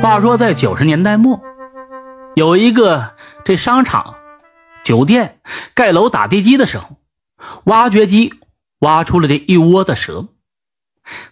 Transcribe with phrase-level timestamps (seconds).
[0.00, 1.42] 话说在九十年代末，
[2.34, 4.16] 有一个这商场、
[4.82, 5.42] 酒店
[5.74, 6.96] 盖楼打地基的时候，
[7.64, 8.32] 挖掘机
[8.78, 10.28] 挖出了这一窝的蛇。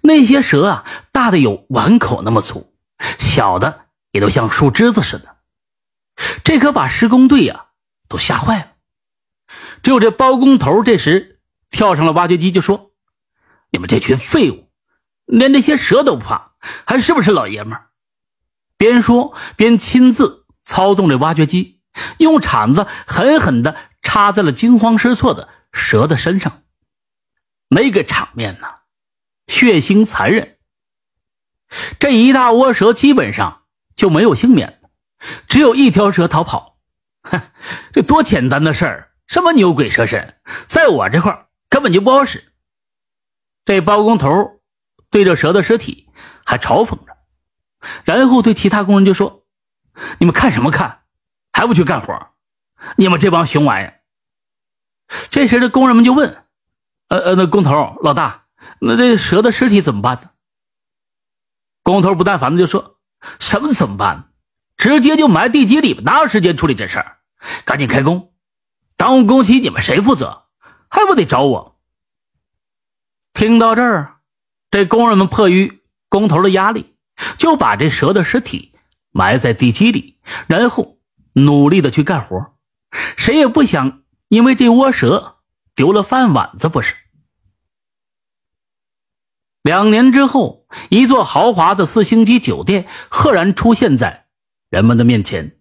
[0.00, 2.74] 那些蛇啊，大的有碗口那么粗，
[3.20, 5.36] 小的也都像树枝子似的。
[6.42, 7.66] 这可把施工队呀
[8.08, 8.72] 都吓坏了。
[9.84, 11.38] 只有这包工头这时
[11.70, 12.90] 跳上了挖掘机，就说
[13.70, 14.68] ：“你们这群废物，
[15.24, 16.50] 连这些蛇都不怕，
[16.84, 17.78] 还是不是老爷们？”
[18.76, 21.80] 边说边亲自操纵着挖掘机，
[22.18, 26.62] 用铲子狠狠地插在了惊慌失措的蛇的身上。
[27.68, 28.68] 那个场面呢，
[29.46, 30.58] 血腥残忍。
[31.98, 33.62] 这一大窝蛇基本上
[33.96, 34.80] 就没有幸免
[35.48, 36.78] 只有一条蛇逃跑。
[37.26, 37.40] 哼，
[37.92, 42.52] 这多简单的事儿，什么牛鬼蛇神，在我这块根本就不好使。
[43.64, 44.60] 这包工头
[45.10, 46.08] 对着蛇的尸体
[46.44, 47.15] 还嘲讽着。
[48.04, 49.44] 然后对其他工人就说
[50.18, 51.02] ：“你们看什么看？
[51.52, 52.32] 还不去干活？
[52.96, 53.90] 你们这帮熊玩意！”
[55.30, 56.44] 这时的工人们就问
[57.08, 58.46] ：“呃呃，那工头老大，
[58.80, 60.30] 那这蛇的尸体怎么办呢？”
[61.82, 62.98] 工头不耐烦的就说
[63.38, 64.32] ：“什么怎么办？
[64.76, 67.18] 直接就埋地基里，哪有时间处理这事儿？
[67.64, 68.34] 赶紧开工！
[68.96, 70.46] 耽误工期你们谁负责？
[70.88, 71.80] 还不得找我？”
[73.32, 74.16] 听到这儿，
[74.70, 76.95] 这工人们迫于工头的压力。
[77.36, 78.72] 就把这蛇的尸体
[79.10, 80.98] 埋在地基里，然后
[81.34, 82.54] 努力的去干活。
[83.16, 85.36] 谁也不想因为这窝蛇
[85.74, 86.94] 丢了饭碗子，不是？
[89.62, 94.26] 两年之后，一座豪华的四星级酒店赫然出现在
[94.70, 95.58] 人们的面前。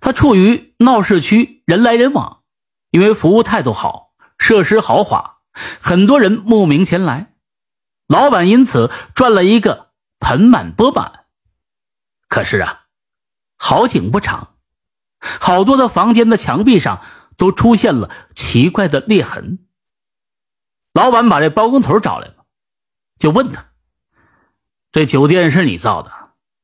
[0.00, 2.42] 它处于闹市区，人来人往，
[2.90, 5.38] 因为服务态度好，设施豪华，
[5.80, 7.34] 很多人慕名前来。
[8.08, 9.87] 老板因此赚了一个。
[10.20, 11.26] 盆满钵满，
[12.28, 12.86] 可是啊，
[13.56, 14.56] 好景不长，
[15.20, 17.02] 好多的房间的墙壁上
[17.36, 19.58] 都出现了奇怪的裂痕。
[20.92, 22.44] 老板把这包工头找来了，
[23.18, 23.66] 就问他
[24.90, 26.10] ：“这酒店是你造的，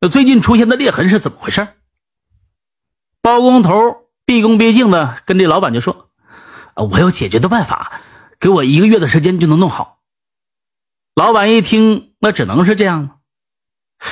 [0.00, 1.66] 那最近出现的裂痕是怎么回事？”
[3.20, 6.10] 包工头毕恭毕敬的跟这老板就说
[6.74, 8.00] ：“我有解决的办法，
[8.38, 10.00] 给我一个月的时间就能弄好。”
[11.14, 13.19] 老板一听，那只能是这样了。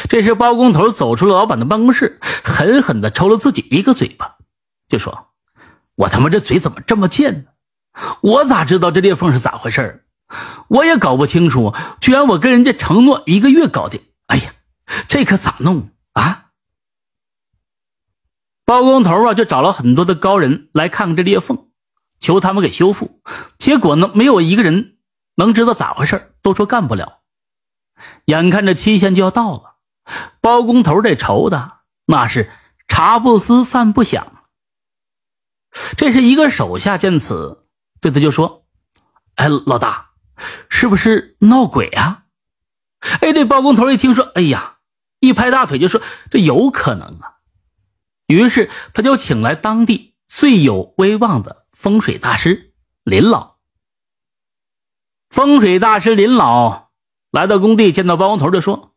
[0.09, 4.37] 这时，包工头走出了老板的办公室，狠狠地抽了自己一个嘴巴，
[4.89, 5.29] 就说
[5.97, 7.45] ：“我他妈这嘴怎么这么贱呢？
[8.21, 10.05] 我咋知道这裂缝是咋回事
[10.69, 14.01] 我也搞不清楚，居然我跟人家承诺一个月搞定。
[14.27, 14.53] 哎呀，
[15.09, 16.51] 这可咋弄啊？”
[18.67, 21.69] 包工头啊，就找了很多的高人来看看这裂缝，
[22.21, 23.23] 求他们给修复。
[23.57, 24.99] 结果呢，没有一个人
[25.37, 27.21] 能知道咋回事都说干不了。
[28.27, 29.68] 眼看着期限就要到了。
[30.41, 32.51] 包工头这愁的那是
[32.87, 34.43] 茶不思饭不想。
[35.97, 37.67] 这是一个手下见此，
[38.01, 38.67] 对他就说
[39.37, 40.13] ：“哎，老大，
[40.71, 42.25] 是不是闹鬼啊？”
[43.21, 44.79] 哎，这包工头一听说，哎呀，
[45.21, 47.37] 一拍大腿就说：“这有可能啊。”
[48.27, 52.73] 于是他就请来当地最有威望的风水大师
[53.05, 53.57] 林老。
[55.29, 56.89] 风水大师林老
[57.31, 58.95] 来到工地，见到包工头就说。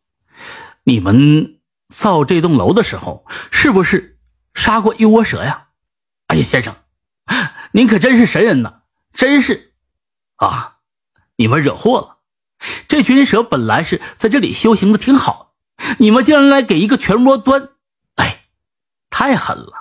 [0.84, 4.18] 你们造这栋楼的时候，是不是
[4.54, 5.68] 杀过一窝蛇呀？
[6.26, 6.74] 哎呀，先生，
[7.72, 8.82] 您可真是神人呐！
[9.12, 9.74] 真是
[10.36, 10.78] 啊，
[11.36, 12.18] 你们惹祸了。
[12.88, 15.54] 这群蛇本来是在这里修行的挺好，
[15.98, 17.68] 你们竟然来给一个全窝端，
[18.16, 18.44] 哎，
[19.10, 19.72] 太狠了。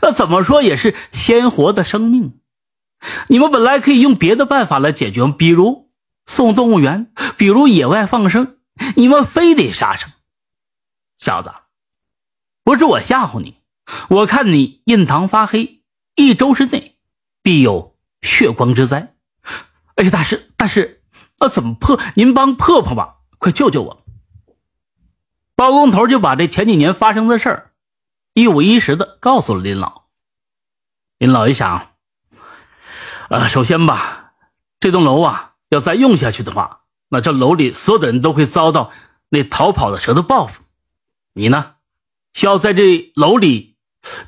[0.00, 2.40] 那怎么说也是鲜活的生命，
[3.28, 5.90] 你们本来可以用别的办法来解决，比如
[6.26, 8.58] 送动物园，比如野外放生。
[8.96, 10.10] 你们非得杀生，
[11.18, 11.52] 小子，
[12.64, 13.58] 不是我吓唬你，
[14.08, 15.82] 我看你印堂发黑，
[16.14, 16.96] 一周之内
[17.42, 19.14] 必有血光之灾。
[19.96, 21.02] 哎呀，大师，大师，
[21.38, 22.00] 那怎么破？
[22.14, 24.04] 您帮破破吧，快救救我！
[25.54, 27.72] 包工头就把这前几年发生的事儿
[28.32, 30.04] 一五一十的告诉了林老。
[31.18, 31.94] 林老一想，
[33.28, 34.32] 呃，首先吧，
[34.80, 36.81] 这栋楼啊，要再用下去的话。
[37.14, 38.90] 那这楼里所有的人都会遭到
[39.28, 40.62] 那逃跑的蛇的报复，
[41.34, 41.74] 你呢，
[42.32, 43.76] 需要在这楼里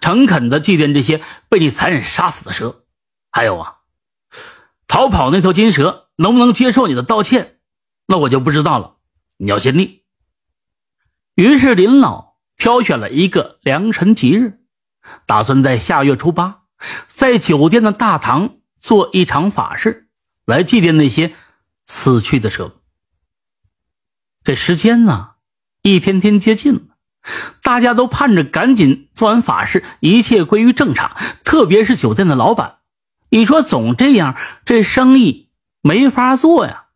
[0.03, 2.85] 诚恳的祭奠这些被你残忍杀死的蛇。
[3.31, 3.77] 还有啊，
[4.87, 7.57] 逃跑那头金蛇能不能接受你的道歉，
[8.07, 8.97] 那我就不知道了。
[9.39, 10.05] 你要尽力。
[11.37, 14.61] 于是林老挑选了一个良辰吉日，
[15.25, 16.65] 打算在下月初八，
[17.09, 20.11] 在酒店的大堂做一场法事，
[20.45, 21.35] 来祭奠那些。
[21.87, 22.73] 死去的蛇，
[24.43, 25.33] 这时间呢
[25.83, 26.81] 一天天接近了，
[27.63, 31.17] 大家都盼着赶紧做完法事，一切归于正常。
[31.45, 32.79] 特别是酒店的老板，
[33.29, 35.51] 你说总这样，这生意
[35.83, 36.87] 没法做呀，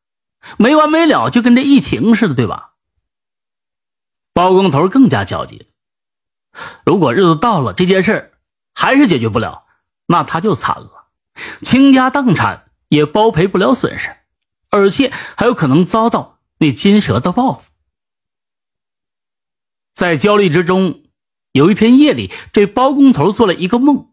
[0.57, 2.73] 没完没了，就跟这疫情似的，对吧？
[4.33, 5.69] 包工头更加焦急。
[6.85, 8.33] 如果日子到了，这件事
[8.75, 9.65] 还是解决不了，
[10.07, 11.09] 那他就惨了，
[11.63, 14.17] 倾家荡产也包赔不了损失，
[14.71, 17.71] 而且还有可能遭到那金蛇的报复。
[19.95, 21.03] 在焦虑之中，
[21.53, 24.13] 有一天夜里，这包工头做了一个梦，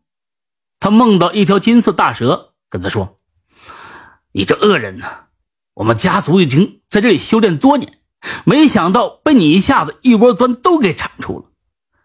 [0.80, 3.18] 他梦到一条金色大蛇跟他说
[4.34, 5.28] ：“你这恶人呐，
[5.75, 8.00] 我们家族已经在这里修炼多年，
[8.46, 11.51] 没想到被你一下子一窝端都给铲除了。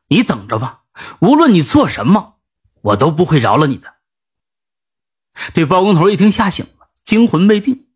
[0.09, 0.83] 你等着吧，
[1.21, 2.41] 无论你做什么，
[2.83, 3.95] 我都不会饶了你的。”
[5.55, 7.87] 这包工头一听吓醒了，惊魂未定。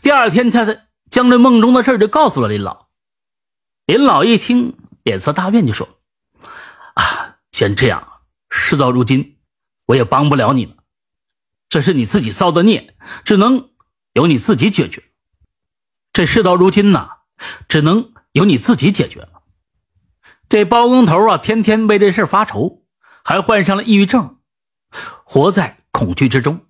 [0.00, 2.88] 第二天，他才将这梦中的事就告诉了林老。
[3.86, 4.76] 林老一听。
[5.04, 5.98] 脸色大变，就说
[6.94, 8.20] ：“啊，既然这样，
[8.50, 9.40] 事到如今，
[9.86, 10.76] 我也帮不了你了。
[11.68, 13.70] 这是你自己造的孽，只能
[14.12, 15.02] 由你自己解决。
[16.12, 17.10] 这事到如今呢，
[17.66, 19.42] 只能由你自己解决了。
[20.48, 22.84] 这包工头啊，天天为这事发愁，
[23.24, 24.38] 还患上了抑郁症，
[25.24, 26.64] 活在恐惧之中。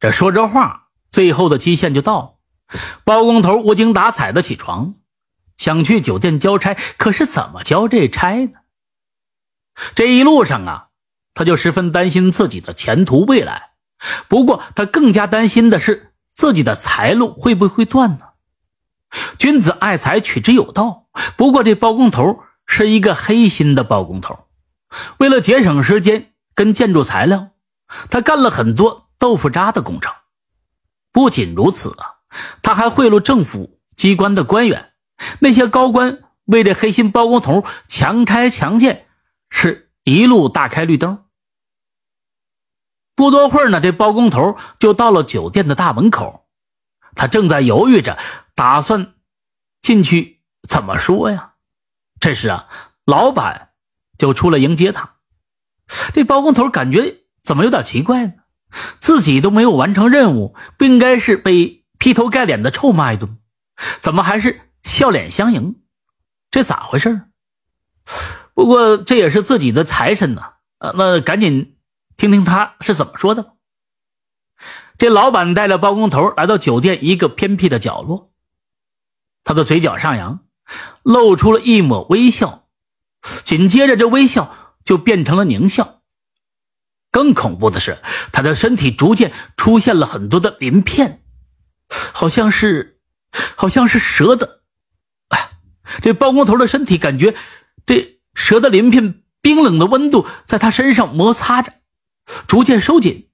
[0.00, 0.81] 这说这话，
[1.12, 4.94] 最后的期限就到了，包工头无精打采的起床。”
[5.58, 8.52] 想去酒店交差，可是怎么交这差呢？
[9.94, 10.88] 这一路上啊，
[11.34, 13.70] 他就十分担心自己的前途未来。
[14.26, 18.30] 不过他更加担心的是自己的财路会不会断呢？
[19.38, 21.06] 君子爱财，取之有道。
[21.36, 24.46] 不过这包工头是一个黑心的包工头，
[25.18, 27.50] 为了节省时间跟建筑材料，
[28.10, 30.12] 他干了很多豆腐渣的工程。
[31.12, 32.16] 不仅如此啊，
[32.62, 34.92] 他还贿赂政府机关的官员。
[35.40, 39.06] 那些高官为这黑心包工头强拆强建，
[39.50, 41.26] 是一路大开绿灯。
[43.14, 46.46] 不多会儿呢，这包工头就到了酒店的大门口，
[47.14, 48.18] 他正在犹豫着，
[48.54, 49.14] 打算
[49.82, 51.52] 进去怎么说呀？
[52.18, 52.68] 这时啊，
[53.04, 53.72] 老板
[54.16, 55.16] 就出来迎接他。
[56.14, 58.32] 这包工头感觉怎么有点奇怪呢？
[58.98, 63.38] 自己都没有完成任务，不应该是被劈头盖脸的臭骂一顿，
[64.00, 64.60] 怎么还是？
[64.82, 65.76] 笑脸相迎，
[66.50, 67.22] 这咋回事？
[68.52, 71.76] 不过这也是自己的财神呐，呃，那赶紧
[72.16, 73.52] 听听他是怎么说的吧。
[74.98, 78.32] 这老板带着包工头来到酒店一个偏僻的角落，
[79.44, 80.40] 他的嘴角上扬，
[81.04, 82.66] 露出了一抹微笑，
[83.44, 84.52] 紧接着这微笑
[84.84, 86.01] 就变成了狞笑。
[87.12, 87.98] 更恐怖的是，
[88.32, 91.22] 他的身体逐渐出现了很多的鳞片，
[91.88, 92.98] 好像是，
[93.54, 94.62] 好像是蛇的。
[96.00, 97.36] 这包工头的身体感觉，
[97.84, 101.74] 这蛇的鳞片冰冷的温度在他身上摩擦着，
[102.48, 103.28] 逐渐收紧。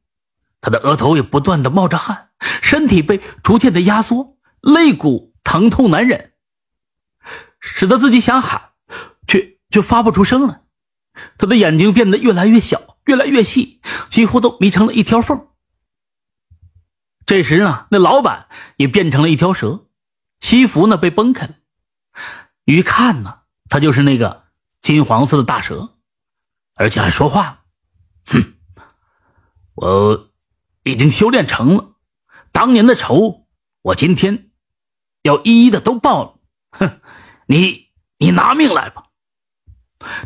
[0.60, 6.32] 他的额头也不断的冒着汗，身体被逐渐的压缩，肋骨疼痛难忍，
[7.60, 8.70] 使得自己想喊，
[9.28, 10.62] 却却发不出声来。
[11.38, 15.48] 他的眼睛变得越来越小，越来越细，几乎都眯成了一条缝。
[17.24, 19.86] 这时呢，那老板也变成了一条蛇，
[20.40, 21.54] 西服呢被崩开了。
[22.64, 23.40] 一看呢，
[23.70, 24.44] 他就是那个
[24.82, 25.96] 金黄色的大蛇，
[26.74, 27.60] 而且还说话了。
[28.26, 28.54] 哼，
[29.74, 30.30] 我
[30.82, 31.92] 已经修炼成了，
[32.52, 33.46] 当年的仇
[33.80, 34.50] 我今天
[35.22, 36.34] 要一一的都报了。
[36.72, 37.00] 哼，
[37.46, 37.88] 你
[38.18, 39.04] 你拿命来吧！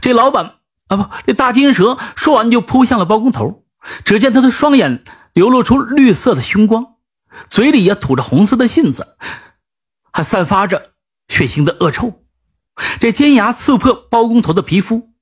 [0.01, 0.59] 这老板
[0.93, 3.65] 啊，不，这大金蛇说完就扑向了包工头。
[4.05, 6.97] 只见他的双眼流露出绿色的凶光，
[7.49, 9.17] 嘴里也吐着红色的信子，
[10.13, 10.93] 还散发着
[11.29, 12.23] 血腥的恶臭。
[13.01, 15.15] 这尖牙刺破包工头的皮肤，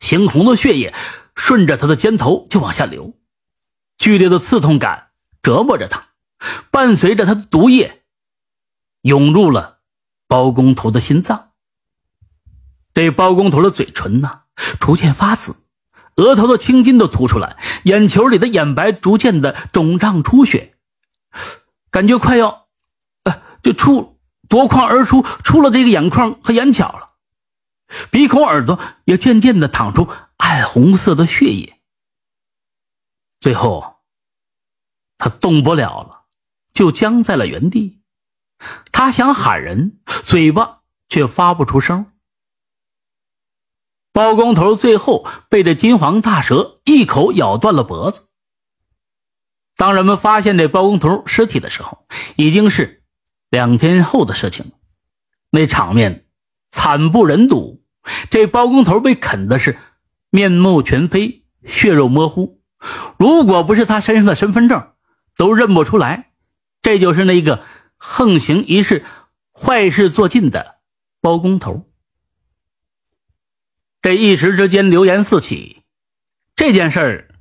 [0.00, 0.94] 猩红的血液
[1.36, 3.14] 顺着他的肩头就往下流，
[3.98, 5.10] 剧烈的刺痛感
[5.42, 6.08] 折磨着他，
[6.70, 8.02] 伴随着他的毒液
[9.02, 9.78] 涌入了
[10.26, 11.50] 包工头的心脏。
[12.94, 14.41] 这包工头的嘴唇呢
[14.80, 15.56] 逐渐发紫，
[16.16, 20.74] 额头的青筋都凸出来，眼球里的眼白逐渐的肿胀出血，
[21.90, 22.66] 感觉快要，
[23.24, 24.18] 呃，就出。
[24.48, 27.12] 夺眶而出，出了这个眼眶和眼角了，
[28.10, 31.80] 鼻孔、耳朵也渐渐的淌出暗红色的血液。
[33.40, 34.02] 最后，
[35.16, 36.24] 他动不了了，
[36.74, 38.02] 就僵在了原地。
[38.92, 42.11] 他想喊人，嘴巴却发不出声。
[44.12, 48.28] 包工头最后被这金黄大蛇一口咬断了脖子。
[49.76, 53.00] 当人们发现这包工头尸体的时候，已经是。
[53.50, 54.70] 两天后的事情了，
[55.50, 56.24] 那场面
[56.70, 57.84] 惨不忍睹。
[58.30, 59.76] 这包工头被啃的是
[60.30, 62.62] 面目全非、血肉模糊。
[63.18, 64.92] 如果不是他身上的身份证，
[65.36, 66.32] 都认不出来，
[66.80, 67.62] 这就是那个
[67.98, 69.04] 横行一世、
[69.52, 70.76] 坏事做尽的
[71.20, 71.91] 包工头。
[74.02, 75.84] 这一时之间，流言四起，
[76.56, 77.34] 这件事儿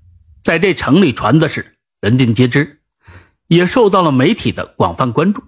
[0.44, 2.84] 在这城里传的是人尽皆知，
[3.48, 5.44] 也受到了媒体的广泛关注。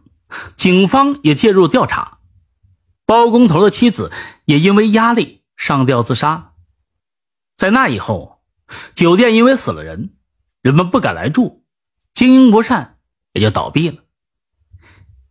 [0.55, 2.17] 警方也介入调查，
[3.05, 4.11] 包工头的妻子
[4.45, 6.53] 也因为压力上吊自杀。
[7.55, 8.41] 在那以后，
[8.95, 10.15] 酒店因为死了人，
[10.63, 11.63] 人们不敢来住，
[12.15, 12.97] 经营不善，
[13.33, 13.97] 也就倒闭了。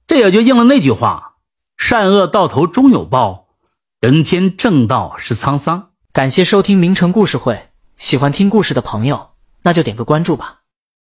[0.06, 1.38] 这也就应了那句话
[1.76, 3.41] ：“善恶到头终有报，
[4.02, 9.28] 人间正道是沧桑。”感谢收听名城故事会，喜欢听故事的朋友，
[9.62, 10.61] 那就点个关注吧。